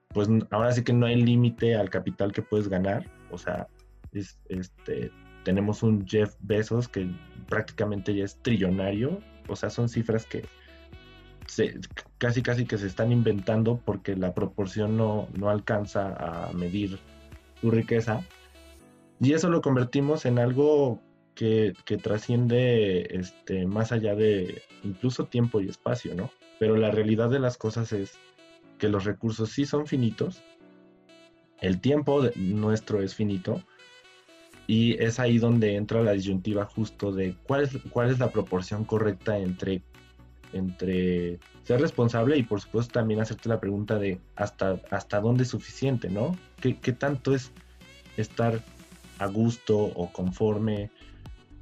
pues 0.09 0.27
ahora 0.51 0.73
sí 0.73 0.83
que 0.83 0.91
no 0.91 1.05
hay 1.05 1.21
límite 1.21 1.77
al 1.77 1.89
capital 1.89 2.33
que 2.33 2.41
puedes 2.41 2.67
ganar, 2.67 3.09
o 3.31 3.37
sea, 3.37 3.69
este, 4.11 5.09
tenemos 5.45 5.83
un 5.83 6.05
Jeff 6.05 6.35
Bezos 6.41 6.89
que 6.89 7.09
prácticamente 7.47 8.13
ya 8.13 8.25
es 8.25 8.37
trillonario, 8.41 9.21
o 9.47 9.55
sea, 9.55 9.69
son 9.69 9.87
cifras 9.87 10.25
que 10.25 10.43
casi 12.17 12.41
casi 12.41 12.65
que 12.65 12.77
se 12.77 12.87
están 12.87 13.11
inventando 13.11 13.79
porque 13.83 14.15
la 14.15 14.33
proporción 14.33 14.97
no, 14.97 15.27
no 15.37 15.49
alcanza 15.49 16.15
a 16.15 16.53
medir 16.53 16.99
su 17.61 17.71
riqueza. 17.71 18.23
Y 19.19 19.33
eso 19.33 19.49
lo 19.49 19.61
convertimos 19.61 20.25
en 20.25 20.39
algo 20.39 21.01
que, 21.35 21.73
trasciende 22.01 23.07
este, 23.11 23.67
más 23.67 23.91
allá 23.91 24.15
de 24.15 24.63
incluso 24.83 25.25
tiempo 25.25 25.61
y 25.61 25.69
espacio, 25.69 26.15
¿no? 26.15 26.31
Pero 26.59 26.77
la 26.77 26.91
realidad 26.91 27.29
de 27.29 27.39
las 27.39 27.57
cosas 27.57 27.91
es 27.91 28.17
que 28.79 28.89
los 28.89 29.03
recursos 29.05 29.49
sí 29.51 29.65
son 29.65 29.85
finitos, 29.85 30.41
el 31.61 31.79
tiempo 31.79 32.23
nuestro 32.35 33.01
es 33.01 33.15
finito, 33.15 33.61
y 34.67 35.01
es 35.01 35.19
ahí 35.19 35.37
donde 35.37 35.75
entra 35.75 36.01
la 36.01 36.13
disyuntiva 36.13 36.65
justo 36.65 37.11
de 37.11 37.35
cuál 37.43 37.63
es, 37.63 37.77
cuál 37.91 38.09
es 38.09 38.19
la 38.19 38.31
proporción 38.31 38.83
correcta 38.83 39.37
entre, 39.37 39.83
entre 40.55 41.39
ser 41.63 41.81
responsable 41.81 42.37
y 42.37 42.43
por 42.43 42.61
supuesto 42.61 42.93
también 42.93 43.19
hacerte 43.19 43.49
la 43.49 43.59
pregunta 43.59 43.99
de 43.99 44.19
hasta, 44.35 44.79
hasta 44.89 45.19
dónde 45.19 45.43
es 45.43 45.49
suficiente, 45.49 46.09
¿no? 46.09 46.35
¿Qué, 46.61 46.77
qué 46.77 46.93
tanto 46.93 47.35
es 47.35 47.51
estar 48.17 48.61
a 49.19 49.27
gusto 49.27 49.77
o 49.77 50.11
conforme 50.11 50.89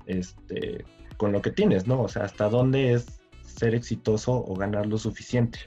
este, 0.05 0.85
con 1.17 1.31
lo 1.31 1.41
que 1.41 1.51
tienes, 1.51 1.87
¿no? 1.87 2.01
O 2.01 2.07
sea, 2.07 2.23
hasta 2.23 2.49
dónde 2.49 2.93
es 2.93 3.21
ser 3.41 3.75
exitoso 3.75 4.33
o 4.33 4.55
ganar 4.55 4.85
lo 4.87 4.97
suficiente. 4.97 5.59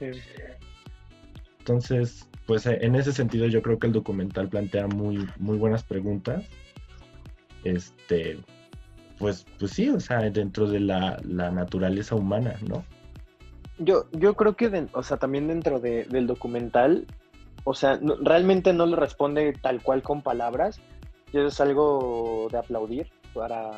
Entonces, 1.59 2.27
pues 2.45 2.65
eh, 2.65 2.79
en 2.81 2.95
ese 2.95 3.11
sentido 3.11 3.47
yo 3.47 3.61
creo 3.61 3.79
que 3.79 3.87
el 3.87 3.93
documental 3.93 4.49
plantea 4.49 4.87
muy, 4.87 5.27
muy 5.37 5.57
buenas 5.57 5.83
preguntas. 5.83 6.45
Este, 7.63 8.39
pues, 9.17 9.45
pues 9.57 9.71
sí, 9.71 9.89
o 9.89 9.99
sea, 9.99 10.19
dentro 10.29 10.67
de 10.67 10.79
la, 10.79 11.19
naturaleza 11.25 12.15
humana, 12.15 12.55
¿no? 12.67 12.83
Yo, 13.79 14.05
yo 14.11 14.33
creo 14.33 14.55
que, 14.55 14.87
o 14.91 15.03
sea, 15.03 15.17
también 15.17 15.47
dentro 15.47 15.79
del 15.79 16.27
documental, 16.27 17.05
o 17.63 17.73
sea, 17.73 17.99
realmente 18.21 18.73
no 18.73 18.85
le 18.85 18.95
responde 18.95 19.53
tal 19.61 19.81
cual 19.83 20.01
con 20.01 20.21
palabras, 20.21 20.79
y 21.31 21.39
es 21.39 21.59
algo 21.59 22.47
de 22.51 22.57
aplaudir 22.57 23.07
para, 23.33 23.71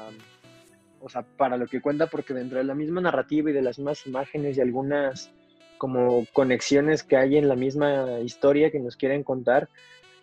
o 1.02 1.10
sea, 1.10 1.24
para 1.38 1.58
lo 1.58 1.68
que 1.68 1.82
cuenta, 1.82 2.08
porque 2.08 2.34
dentro 2.34 2.60
de 2.60 2.64
la 2.64 2.76
misma 2.76 3.02
narrativa 3.02 3.50
y 3.50 3.54
de 3.54 3.62
las 3.62 3.78
mismas 3.80 4.06
imágenes 4.06 4.58
y 4.58 4.62
algunas 4.62 5.32
como 5.78 6.26
conexiones 6.34 7.04
que 7.04 7.18
hay 7.18 7.38
en 7.38 7.48
la 7.48 7.56
misma 7.56 8.20
historia 8.20 8.70
que 8.70 8.80
nos 8.80 8.96
quieren 8.96 9.24
contar, 9.24 9.70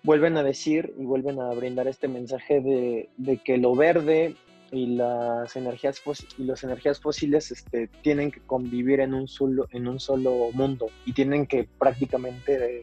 vuelven 0.02 0.36
a 0.36 0.42
decir 0.42 0.94
y 0.98 1.04
vuelven 1.04 1.40
a 1.40 1.48
brindar 1.50 1.88
este 1.88 2.08
mensaje 2.08 2.60
de, 2.60 3.08
de 3.16 3.38
que 3.38 3.56
lo 3.56 3.74
verde 3.74 4.36
y 4.72 4.96
las 4.96 5.54
energías 5.56 6.02
y 6.38 6.44
las 6.44 6.64
energías 6.64 7.00
fósiles 7.00 7.50
este, 7.50 7.88
tienen 8.02 8.30
que 8.30 8.40
convivir 8.40 9.00
en 9.00 9.14
un 9.14 9.28
solo 9.28 9.68
en 9.70 9.86
un 9.86 10.00
solo 10.00 10.50
mundo 10.52 10.88
y 11.04 11.12
tienen 11.12 11.46
que 11.46 11.68
prácticamente 11.78 12.82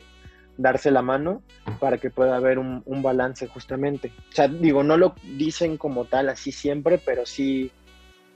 darse 0.57 0.91
la 0.91 1.01
mano 1.01 1.41
para 1.79 1.97
que 1.97 2.09
pueda 2.09 2.35
haber 2.35 2.59
un, 2.59 2.83
un, 2.85 3.01
balance 3.01 3.47
justamente. 3.47 4.11
O 4.29 4.35
sea, 4.35 4.47
digo, 4.47 4.83
no 4.83 4.97
lo 4.97 5.15
dicen 5.35 5.77
como 5.77 6.05
tal 6.05 6.29
así 6.29 6.51
siempre, 6.51 6.99
pero 6.99 7.25
sí 7.25 7.71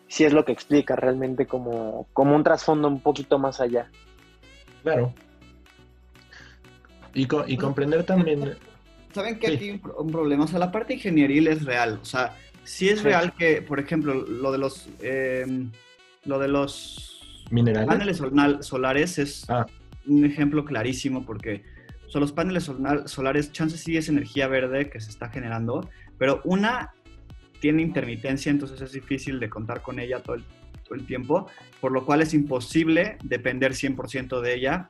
sí 0.08 0.24
es 0.24 0.34
lo 0.34 0.46
que 0.46 0.52
explica 0.52 0.96
realmente 0.96 1.46
como, 1.46 2.08
como 2.14 2.36
un 2.36 2.44
trasfondo 2.44 2.88
un 2.88 3.02
poquito 3.02 3.40
más 3.40 3.60
allá. 3.60 3.90
Claro. 4.84 5.14
Y, 7.14 7.28
y 7.48 7.58
comprender 7.58 8.04
también... 8.04 8.58
¿Saben 9.14 9.40
que 9.40 9.48
aquí 9.48 9.70
hay 9.70 9.82
un, 9.98 10.12
problema? 10.12 10.44
O 10.44 10.48
sea, 10.48 10.60
la 10.60 10.72
parte 10.72 10.94
ingenieril 10.94 11.48
es 11.48 11.66
real. 11.66 12.00
O 12.02 12.06
sea, 12.06 12.36
sí 12.68 12.90
es 12.90 13.04
real 13.04 13.34
que, 13.34 13.62
por 13.62 13.80
ejemplo, 13.80 14.14
lo 14.14 14.52
de 14.52 14.58
los... 14.58 14.90
Em, 15.02 15.72
lo 16.26 16.40
de 16.40 16.48
los... 16.50 17.46
Minerales. 17.50 17.88
Paneles 18.20 18.66
solares 18.66 19.18
es 19.18 19.50
ah. 19.50 19.66
un 20.06 20.26
ejemplo 20.26 20.66
clarísimo 20.66 21.26
porque 21.26 21.64
son 22.08 22.22
los 22.22 22.32
paneles 22.32 22.70
solares, 23.06 23.52
chances 23.52 23.82
sí 23.82 23.96
es 23.96 24.10
energía 24.10 24.48
verde 24.48 24.90
que 24.90 25.00
se 25.00 25.10
está 25.10 25.30
generando, 25.30 25.90
pero 26.18 26.42
una 26.44 26.92
tiene 27.60 27.82
intermitencia, 27.82 28.50
entonces 28.50 28.82
es 28.82 28.92
difícil 28.92 29.40
de 29.40 29.50
contar 29.50 29.82
con 29.82 30.00
ella 30.00 30.22
todo 30.22 30.36
el, 30.36 30.44
todo 30.84 30.96
el 30.96 31.06
tiempo, 31.06 31.48
por 31.82 31.92
lo 31.92 32.06
cual 32.06 32.22
es 32.22 32.34
imposible 32.34 33.18
depender 33.24 33.74
100% 33.74 34.42
de 34.42 34.56
ella. 34.56 34.90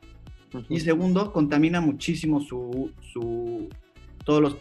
Y 0.69 0.79
segundo, 0.79 1.34
contamina 1.34 1.81
muchísimo 1.81 2.39
su, 2.39 2.91
su, 3.01 3.69
todos 4.24 4.41
los 4.41 4.55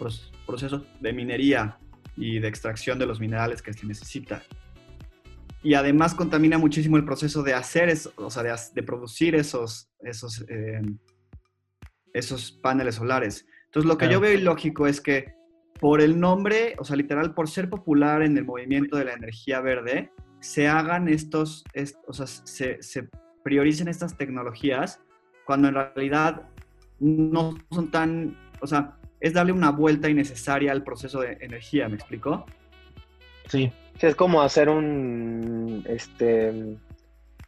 procesos 0.47 0.83
de 1.01 1.13
minería. 1.13 1.79
Y 2.17 2.39
de 2.39 2.49
extracción 2.49 2.99
de 2.99 3.07
los 3.07 3.21
minerales 3.21 3.63
que 3.63 3.73
se 3.73 3.87
necesita. 3.87 4.43
Y 5.63 5.75
además 5.75 6.15
contamina 6.15 6.59
muchísimo 6.59 6.97
el 6.97 7.05
proceso 7.05 7.43
de 7.43 7.55
hacer, 7.55 7.89
eso, 7.89 8.13
o 8.17 8.31
sea, 8.31 8.43
de, 8.43 8.83
producir 8.83 9.35
esos, 9.35 9.91
esos, 10.01 10.45
eh, 10.49 10.81
esos 12.13 12.53
paneles 12.53 12.97
solares. 12.97 13.47
Entonces, 13.67 13.89
lo 13.89 13.99
que 13.99 14.09
yo 14.09 14.21
veo 14.21 14.33
ilógico 14.33 14.87
es 14.87 15.01
que 15.01 15.35
por 15.81 16.01
el 16.01 16.19
nombre, 16.19 16.77
o 16.79 16.85
sea, 16.85 16.97
literal, 16.97 17.35
por 17.35 17.49
ser 17.49 17.69
popular 17.69 18.23
en 18.23 18.39
el 18.39 18.45
movimiento 18.45 18.97
de 18.97 19.07
la 19.07 19.13
energía 19.13 19.61
verde, 19.61 20.13
se 20.41 20.69
hagan 20.69 21.09
estos, 21.09 21.65
o 22.07 22.13
sea, 22.13 22.27
se, 22.27 22.83
se 22.83 23.09
prioricen 23.43 23.89
estas 23.89 24.17
tecnologías 24.17 25.01
cuando 25.45 25.69
en 25.69 25.75
realidad 25.75 26.49
no 26.99 27.57
son 27.71 27.91
tan, 27.91 28.37
o 28.61 28.67
sea, 28.67 28.99
es 29.21 29.33
darle 29.33 29.53
una 29.53 29.71
vuelta 29.71 30.09
innecesaria 30.09 30.73
al 30.73 30.85
proceso 30.85 31.21
de 31.21 31.39
energía, 31.41 31.89
¿me 31.89 31.97
explico? 31.97 32.47
Sí. 33.49 33.73
sí 33.99 34.07
es 34.07 34.15
como 34.15 34.43
hacer 34.43 34.69
un, 34.69 35.85
este, 35.89 36.77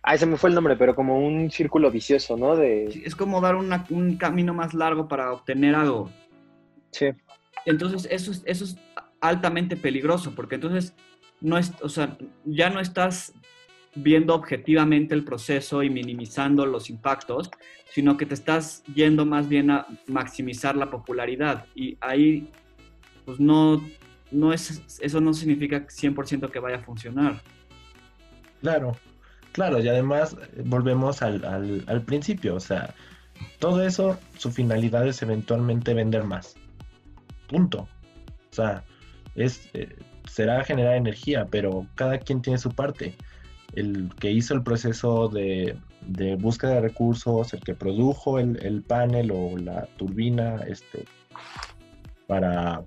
ay, 0.02 0.18
se 0.18 0.26
me 0.26 0.37
fue 0.37 0.50
el 0.50 0.54
nombre, 0.54 0.76
pero 0.76 0.94
como 0.94 1.18
un 1.18 1.50
círculo 1.50 1.90
vicioso, 1.90 2.37
¿no? 2.37 2.56
De... 2.56 2.84
es 3.04 3.14
como 3.14 3.40
dar 3.40 3.56
un 3.56 4.16
camino 4.16 4.54
más 4.54 4.75
largo 4.75 5.08
para 5.08 5.32
obtener 5.32 5.75
algo. 5.75 6.10
Sí. 6.90 7.08
Entonces, 7.66 8.08
eso 8.10 8.30
es, 8.30 8.42
eso 8.46 8.64
es 8.64 8.76
altamente 9.20 9.76
peligroso, 9.76 10.34
porque 10.34 10.54
entonces 10.54 10.94
no 11.40 11.58
es, 11.58 11.72
o 11.82 11.88
sea, 11.88 12.16
ya 12.44 12.70
no 12.70 12.80
estás 12.80 13.32
viendo 14.02 14.35
objetivamente 14.35 15.14
el 15.14 15.25
proceso 15.25 15.83
y 15.83 15.90
minimizando 15.90 16.67
los 16.67 16.90
impactos, 16.90 17.50
sino 17.90 18.17
que 18.17 18.26
te 18.26 18.35
estás 18.35 18.83
yendo 18.95 19.25
más 19.25 19.49
bien 19.49 19.71
a 19.71 19.87
maximizar 20.07 20.76
la 20.76 20.90
popularidad. 20.90 21.67
Y 21.75 21.97
ahí, 22.00 22.49
pues 23.25 23.40
no, 23.40 23.83
no 24.31 24.52
es, 24.52 24.83
eso 25.00 25.21
no 25.21 25.33
significa 25.33 25.87
100% 25.87 26.50
que 26.50 26.61
vaya 26.61 26.76
a 26.76 26.83
funcionar. 26.83 27.40
Claro, 28.61 28.97
claro, 29.52 29.81
y 29.81 29.88
además 29.88 30.37
eh, 30.57 30.62
volvemos 30.64 31.23
al, 31.23 31.45
al, 31.87 32.02
principio, 32.02 32.57
o 32.57 32.61
sea, 32.61 32.95
todo 33.59 33.85
eso, 33.85 34.19
su 34.37 34.50
finalidad 34.50 35.07
es 35.07 35.23
eventualmente 35.23 35.95
vender 35.95 36.25
más. 36.25 36.57
Punto. 37.47 37.88
O 38.50 38.55
sea, 38.55 38.83
es, 39.35 39.71
eh, 39.75 39.97
será 40.28 40.64
generar 40.64 40.97
energía, 40.97 41.47
pero 41.50 41.87
cada 41.95 42.19
quien 42.19 42.43
tiene 42.43 42.59
su 42.59 42.71
parte 42.71 43.14
el 43.75 44.10
que 44.18 44.30
hizo 44.30 44.54
el 44.54 44.62
proceso 44.62 45.28
de, 45.28 45.78
búsqueda 46.38 46.75
de 46.75 46.80
recursos, 46.80 47.52
el 47.52 47.60
que 47.60 47.75
produjo 47.75 48.38
el, 48.38 48.82
panel 48.87 49.30
o 49.32 49.56
la 49.56 49.87
turbina 49.96 50.60
este, 50.66 51.04
para, 52.26 52.82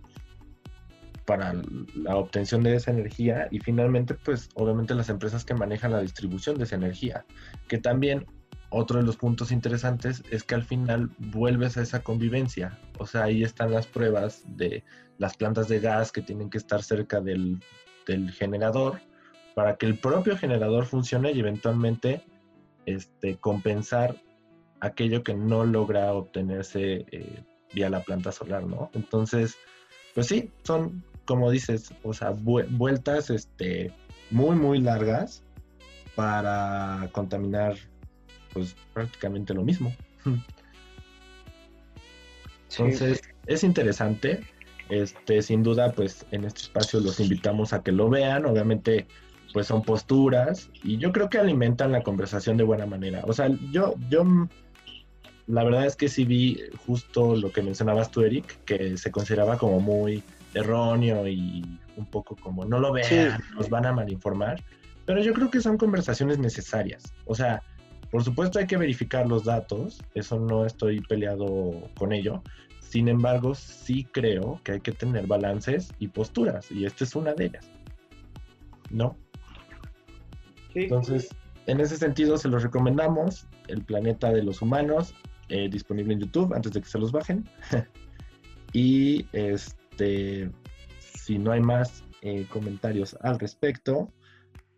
para 1.26 1.54
la 1.96 2.16
obtención 2.16 2.64
de 2.64 2.76
esa 2.76 2.92
energía. 2.92 3.48
Y 3.52 3.60
finalmente 3.60 4.16
pues 4.16 4.50
obviamente 4.56 4.96
las 4.96 5.10
empresas 5.10 5.46
que 5.46 5.54
manejan 5.54 5.92
la 5.92 6.02
distribución 6.02 6.58
de 6.58 6.64
esa 6.64 6.76
energía, 6.76 7.26
que 7.68 7.78
también 7.78 8.26
otro 8.70 9.00
de 9.00 9.06
los 9.06 9.18
puntos 9.18 9.52
interesantes 9.52 10.24
es 10.32 10.44
que 10.44 10.56
al 10.56 10.64
final 10.64 11.12
vuelves 11.18 11.78
a 11.78 11.82
esa 11.82 12.04
convivencia, 12.04 12.80
o 13.00 13.06
sea, 13.06 13.24
ahí 13.24 13.44
están 13.44 13.72
las 13.72 13.86
pruebas 13.86 14.44
de 14.48 14.86
las 15.18 15.36
plantas 15.36 15.68
de 15.68 15.82
gas 15.82 16.14
que 16.14 16.22
tienen 16.22 16.50
que 16.50 16.58
estar 16.58 16.82
cerca 16.82 17.20
del, 17.20 17.60
del 18.08 18.32
generador 18.32 19.02
para 19.56 19.76
que 19.78 19.86
el 19.86 19.98
propio 19.98 20.38
generador 20.38 20.86
funcione 20.86 21.32
y 21.32 21.40
eventualmente 21.40 22.24
este, 22.86 23.38
compensar 23.38 24.16
aquello 24.80 25.24
que 25.24 25.34
no 25.34 25.66
logra 25.66 26.14
obtenerse 26.14 27.06
eh, 27.12 27.44
vía 27.74 27.90
la 27.90 28.02
planta 28.02 28.32
solar, 28.32 28.66
¿no? 28.66 28.90
Entonces, 28.94 29.58
pues 30.14 30.28
sí, 30.28 30.52
son, 30.64 31.04
como 31.26 31.52
dices, 31.52 31.94
o 32.04 32.14
sea, 32.14 32.32
vueltas 32.32 33.30
este, 33.30 33.94
muy, 34.30 34.56
muy 34.56 34.80
largas 34.80 35.44
para 36.16 37.10
contaminar, 37.12 37.76
pues 38.54 38.76
prácticamente 38.94 39.54
lo 39.54 39.64
mismo. 39.64 39.94
Entonces, 42.70 43.22
es 43.46 43.64
interesante. 43.64 44.42
Este, 44.90 45.42
sin 45.42 45.64
duda, 45.64 45.94
pues 45.94 46.26
en 46.32 46.44
este 46.44 46.62
espacio 46.62 47.00
los 47.00 47.20
invitamos 47.22 47.72
a 47.72 47.82
que 47.82 47.94
lo 47.94 48.10
vean. 48.10 48.46
Obviamente, 48.46 49.08
pues 49.54 49.68
son 49.68 49.82
posturas 49.82 50.70
y 50.84 50.98
yo 50.98 51.12
creo 51.12 51.30
que 51.30 51.38
alimentan 51.38 51.92
la 51.92 52.04
conversación 52.04 52.58
de 52.58 52.64
buena 52.64 52.86
manera. 52.86 53.24
O 53.26 53.34
sea, 53.34 53.50
yo, 53.72 53.96
yo, 54.10 54.26
la 55.48 55.64
verdad 55.64 55.86
es 55.86 55.96
que 55.96 56.08
sí 56.08 56.26
vi 56.26 56.60
justo 56.86 57.36
lo 57.36 57.52
que 57.52 57.62
mencionabas 57.62 58.12
tú, 58.12 58.22
Eric, 58.22 58.64
que 58.66 58.98
se 58.98 59.12
consideraba 59.12 59.58
como 59.58 59.80
muy 59.80 60.24
erróneo 60.54 61.28
y 61.28 61.64
un 61.98 62.06
poco 62.06 62.36
como 62.36 62.66
no 62.66 62.80
lo 62.80 62.92
vean, 62.92 63.42
nos 63.56 63.70
van 63.70 63.86
a 63.86 63.94
malinformar, 63.94 64.64
pero 65.06 65.22
yo 65.22 65.34
creo 65.34 65.50
que 65.50 65.62
son 65.62 65.78
conversaciones 65.78 66.40
necesarias. 66.40 67.14
O 67.26 67.36
sea, 67.36 67.62
por 68.10 68.24
supuesto 68.24 68.60
hay 68.60 68.68
que 68.68 68.78
verificar 68.78 69.28
los 69.28 69.46
datos, 69.46 70.02
eso 70.14 70.40
no 70.40 70.66
estoy 70.66 71.00
peleado 71.02 71.90
con 71.98 72.12
ello. 72.12 72.44
Sin 72.80 73.08
embargo, 73.08 73.56
sí 73.56 74.06
creo 74.12 74.60
que 74.64 74.74
hay 74.74 74.82
que 74.82 74.92
tener 74.92 75.26
balances 75.26 75.94
y 76.00 76.10
posturas, 76.10 76.70
y 76.72 76.86
esta 76.86 77.06
es 77.06 77.16
una 77.16 77.34
de 77.34 77.46
ellas. 77.46 77.70
¿No? 78.90 79.16
Entonces, 80.74 81.30
en 81.68 81.80
ese 81.80 81.98
sentido, 81.98 82.38
se 82.38 82.50
los 82.50 82.64
recomendamos. 82.64 83.48
El 83.68 83.84
planeta 83.84 84.32
de 84.32 84.44
los 84.44 84.62
humanos, 84.62 85.14
eh, 85.50 85.70
disponible 85.70 86.14
en 86.14 86.20
YouTube 86.20 86.54
antes 86.54 86.74
de 86.74 86.82
que 86.82 86.88
se 86.88 87.00
los 87.00 87.12
bajen. 87.12 87.48
y 88.74 89.26
este, 89.34 90.52
si 91.00 91.38
no 91.38 91.52
hay 91.52 91.62
más 91.62 92.04
eh, 92.22 92.46
comentarios 92.50 93.18
al 93.22 93.40
respecto, 93.40 94.12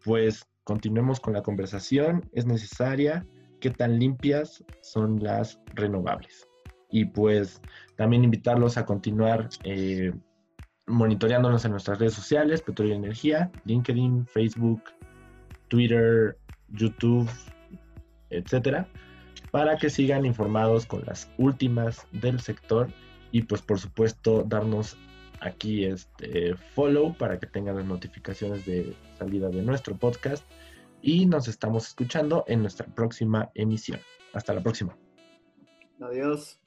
pues 0.04 0.46
continuemos 0.64 1.20
con 1.20 1.34
la 1.34 1.44
conversación. 1.44 2.30
Es 2.34 2.46
necesaria. 2.46 3.26
¿Qué 3.60 3.70
tan 3.70 3.98
limpias 3.98 4.64
son 4.82 5.24
las 5.24 5.60
renovables? 5.74 6.48
Y 6.92 7.06
pues 7.06 7.62
también 7.96 8.24
invitarlos 8.24 8.78
a 8.78 8.86
continuar 8.86 9.50
eh, 9.64 10.12
monitoreándonos 10.86 11.64
en 11.66 11.72
nuestras 11.72 12.00
redes 12.00 12.14
sociales, 12.14 12.62
Petróleo 12.62 12.94
y 12.94 12.98
Energía, 12.98 13.52
LinkedIn, 13.66 14.28
Facebook, 14.28 14.84
Twitter, 15.68 16.38
YouTube, 16.70 17.30
etcétera, 18.30 18.88
para 19.52 19.78
que 19.78 19.90
sigan 19.90 20.26
informados 20.26 20.86
con 20.86 21.04
las 21.06 21.30
últimas 21.38 22.08
del 22.12 22.40
sector 22.40 22.90
y 23.32 23.44
pues 23.44 23.62
por 23.62 23.80
supuesto 23.80 24.44
darnos 24.48 24.98
aquí 25.42 25.86
este 25.86 26.56
follow 26.74 27.16
para 27.18 27.40
que 27.40 27.48
tengan 27.48 27.76
las 27.76 27.86
notificaciones 27.86 28.66
de 28.66 28.96
salida 29.18 29.50
de 29.50 29.62
nuestro 29.62 29.96
podcast 29.96 30.44
y 31.02 31.26
nos 31.26 31.48
estamos 31.48 31.88
escuchando 31.88 32.46
en 32.48 32.62
nuestra 32.62 32.86
próxima 32.88 33.52
emisión. 33.54 34.00
Hasta 34.34 34.54
la 34.54 34.62
próxima. 34.62 34.98
Adiós. 36.00 36.63